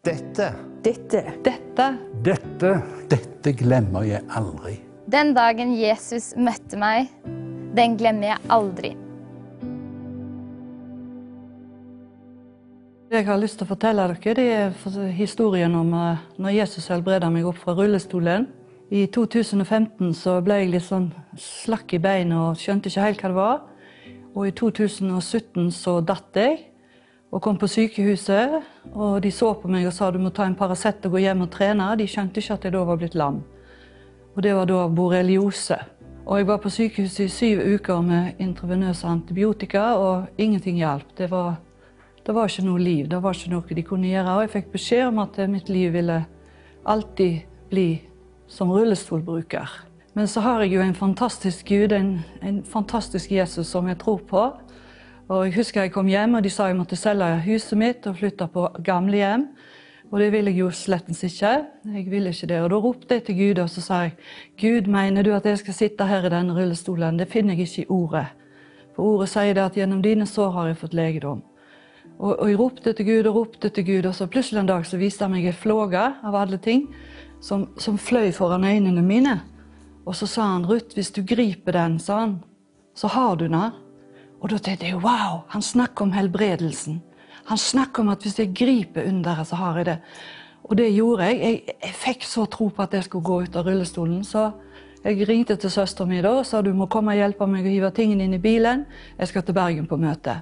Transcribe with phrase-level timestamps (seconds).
[0.00, 1.20] Dette Dette.
[1.44, 1.86] Dette
[2.24, 2.68] Dette,
[3.10, 4.78] dette glemmer jeg aldri.
[5.12, 7.10] Den dagen Jesus møtte meg,
[7.76, 8.94] den glemmer jeg aldri.
[13.10, 16.88] Det jeg har lyst til å fortelle dere, det er historien om eh, når Jesus
[16.88, 18.48] helbreda meg opp fra rullestolen.
[18.88, 23.34] I 2015 så ble jeg litt sånn slakk i beina og skjønte ikke helt hva
[23.34, 23.62] det var.
[24.32, 26.69] Og i 2017 så datt jeg
[27.30, 28.60] og kom på sykehuset.
[28.92, 31.46] Og de så på meg og sa du må ta en Paracet og gå hjem
[31.46, 31.92] og trene.
[31.98, 33.40] De skjønte ikke at jeg da var blitt lam.
[34.34, 35.78] Og det var da borreliose.
[36.26, 41.08] Og jeg var på sykehuset i syv uker med intravenøse antibiotika, og ingenting hjalp.
[41.18, 41.56] Det var,
[42.26, 43.08] det var ikke noe liv.
[43.10, 44.34] Det var ikke noe de kunne gjøre.
[44.36, 46.20] Og jeg fikk beskjed om at mitt liv ville
[46.86, 47.88] alltid bli
[48.50, 49.70] som rullestolbruker.
[50.14, 54.18] Men så har jeg jo en fantastisk Gud, en, en fantastisk Jesus som jeg tror
[54.26, 54.46] på.
[55.30, 58.16] Og jeg husker jeg kom hjem, og de sa jeg måtte selge huset mitt og
[58.18, 59.46] flytte på gamlehjem.
[60.10, 61.52] Og det ville jeg jo slettens ikke.
[61.86, 62.56] Jeg ville ikke det.
[62.64, 64.16] Og da ropte jeg til Gud, og så sa jeg
[64.58, 67.20] Gud, mener du at jeg skal sitte her i denne rullestolen?
[67.20, 68.24] Det finner jeg ikke i ordet.
[68.96, 71.44] For ordet sier det at gjennom dine sår har jeg fått legedom.
[72.18, 74.86] Og, og jeg ropte til Gud og ropte til Gud, og så plutselig en dag
[74.86, 76.88] så viste han meg en flåge av alle ting
[77.40, 79.36] som, som fløy foran øynene mine.
[80.04, 82.34] Og så sa han, Ruth, hvis du griper den, sa han,
[82.98, 83.70] så har du den.
[84.40, 87.00] Og da tenkte jeg wow, han snakker om helbredelsen.
[87.50, 89.96] Han snakker om at hvis jeg griper underet, så har jeg det.
[90.64, 91.40] Og det gjorde jeg.
[91.40, 91.76] jeg.
[91.82, 94.22] Jeg fikk så tro på at jeg skulle gå ut av rullestolen.
[94.24, 94.50] Så
[95.04, 97.90] jeg ringte til søsteren min og sa du må komme og hjelpe meg å hive
[97.96, 98.86] tingene inn i bilen.
[99.18, 100.40] Jeg skal til Bergen på møte.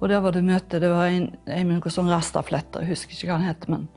[0.00, 0.80] Og der var det møte.
[0.80, 2.84] Det var en, en noen sånn rastafletter.
[2.84, 3.68] Jeg husker ikke hva han het.
[3.68, 3.88] men...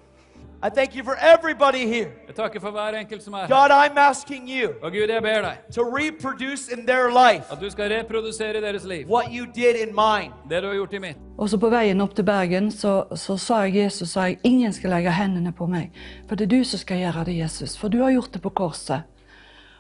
[0.66, 2.08] I thank you for everybody here.
[2.28, 3.47] Jeg takker for hver enkelt som er her.
[3.47, 7.59] God, I'm asking you Og Gud, jeg ber deg to reproduce in their life at
[7.61, 10.31] du skal reprodusere i deres liv what you did in mine.
[10.50, 11.17] det du har gjort i mitt.
[11.38, 14.73] Og så på veien opp til Bergen så, så sa jeg Jesus sa jeg, ingen
[14.73, 15.92] skal legge hendene på meg.
[16.30, 17.77] For det er du som skal gjøre det, Jesus.
[17.77, 19.03] For du har gjort det på korset.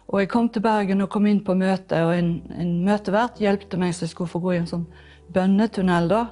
[0.07, 3.77] Og jeg kom til Bergen og kom inn på møte, og en, en møtevert hjelpte
[3.77, 4.87] meg så jeg skulle få gå i en sånn
[5.33, 6.09] bønnetunnel.
[6.09, 6.25] da.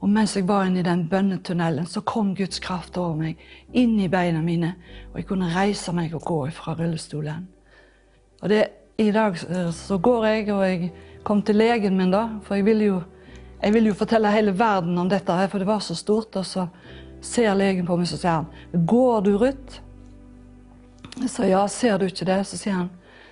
[0.00, 3.40] Og mens jeg var inne i den bønnetunnelen, så kom Guds kraft over meg,
[3.72, 4.74] inn i beina mine,
[5.12, 7.46] og jeg kunne reise meg og gå fra rullestolen.
[8.42, 8.66] Og det,
[8.98, 10.90] I dag eh, så går jeg, og jeg
[11.24, 13.00] kom til legen min, da, for jeg ville jo,
[13.62, 16.36] jeg ville jo fortelle hele verden om dette, her, for det var så stort.
[16.36, 16.66] Og så
[17.24, 19.80] ser legen på meg, så sier han 'Går du, Ruth?'
[21.22, 22.46] Jeg sa ja, ser du ikke det?
[22.46, 22.90] Så sier han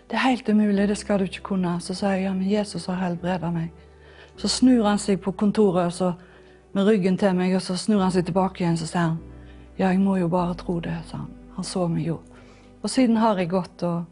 [0.08, 1.80] 'Det er helt umulig, det skal du ikke kunne'.
[1.80, 3.70] Så sa jeg ja, men Jesus har helbreda meg.
[4.36, 6.12] Så snur han seg på kontoret og så,
[6.74, 9.18] med ryggen til meg, og så snur han seg tilbake igjen så sier han
[9.78, 11.30] 'Ja, jeg må jo bare tro det', sa han.
[11.56, 12.20] Han så meg jo.
[12.82, 14.04] Og siden har jeg gått og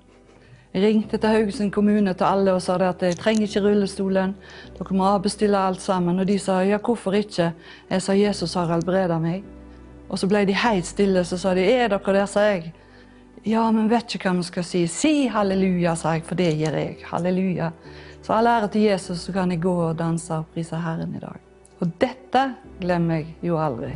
[0.74, 4.34] ringte til Haugesund kommune til alle og sa det at jeg trenger ikke rullestolen.
[4.78, 6.18] Dere må avbestille alt sammen.
[6.18, 7.52] Og de sa ja, hvorfor ikke?
[7.90, 9.44] Jeg sa Jesus har helbreda meg.
[10.08, 12.72] Og så ble de helt stille, så sa de er dere der, sa jeg.
[13.44, 14.86] Ja, men vet ikke hva vi skal si.
[14.86, 16.98] Si halleluja, sa jeg, for det gjør jeg.
[17.10, 17.72] Halleluja.
[18.22, 21.24] Så all ære til Jesus, så kan jeg gå og danse og prise Herren i
[21.24, 21.51] dag.
[21.82, 22.42] Og dette
[22.78, 23.90] glemmer jeg jo aldri.